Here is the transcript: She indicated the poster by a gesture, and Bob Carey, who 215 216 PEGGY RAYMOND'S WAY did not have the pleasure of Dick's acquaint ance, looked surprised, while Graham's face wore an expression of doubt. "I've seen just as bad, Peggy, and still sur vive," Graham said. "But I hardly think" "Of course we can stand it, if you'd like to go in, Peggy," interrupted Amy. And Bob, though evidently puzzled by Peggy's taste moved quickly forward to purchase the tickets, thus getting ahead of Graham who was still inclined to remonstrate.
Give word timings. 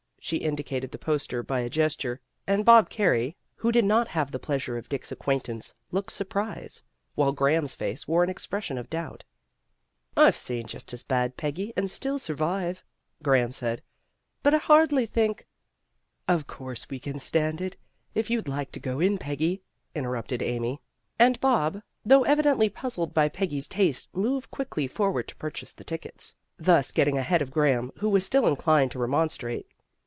She 0.23 0.37
indicated 0.37 0.91
the 0.91 0.99
poster 0.99 1.41
by 1.41 1.61
a 1.61 1.69
gesture, 1.69 2.21
and 2.45 2.63
Bob 2.63 2.91
Carey, 2.91 3.35
who 3.55 3.71
215 3.71 3.73
216 3.73 3.73
PEGGY 3.73 3.75
RAYMOND'S 3.75 3.75
WAY 3.75 3.81
did 3.81 3.85
not 3.89 4.07
have 4.09 4.31
the 4.31 4.39
pleasure 4.39 4.77
of 4.77 4.87
Dick's 4.89 5.11
acquaint 5.11 5.49
ance, 5.49 5.73
looked 5.91 6.11
surprised, 6.11 6.83
while 7.15 7.31
Graham's 7.31 7.73
face 7.73 8.07
wore 8.07 8.23
an 8.23 8.29
expression 8.29 8.77
of 8.77 8.87
doubt. 8.91 9.23
"I've 10.15 10.37
seen 10.37 10.67
just 10.67 10.93
as 10.93 11.01
bad, 11.01 11.37
Peggy, 11.37 11.73
and 11.75 11.89
still 11.89 12.19
sur 12.19 12.35
vive," 12.35 12.83
Graham 13.23 13.51
said. 13.51 13.81
"But 14.43 14.53
I 14.53 14.57
hardly 14.59 15.07
think" 15.07 15.47
"Of 16.29 16.45
course 16.45 16.87
we 16.87 16.99
can 16.99 17.17
stand 17.17 17.59
it, 17.59 17.75
if 18.13 18.29
you'd 18.29 18.47
like 18.47 18.71
to 18.73 18.79
go 18.79 18.99
in, 18.99 19.17
Peggy," 19.17 19.63
interrupted 19.95 20.43
Amy. 20.43 20.81
And 21.17 21.39
Bob, 21.41 21.81
though 22.05 22.25
evidently 22.25 22.69
puzzled 22.69 23.15
by 23.15 23.27
Peggy's 23.27 23.67
taste 23.67 24.15
moved 24.15 24.51
quickly 24.51 24.85
forward 24.85 25.27
to 25.29 25.35
purchase 25.37 25.73
the 25.73 25.83
tickets, 25.83 26.35
thus 26.57 26.91
getting 26.91 27.17
ahead 27.17 27.41
of 27.41 27.49
Graham 27.49 27.89
who 28.01 28.07
was 28.09 28.23
still 28.23 28.45
inclined 28.45 28.91
to 28.91 28.99
remonstrate. 28.99 29.67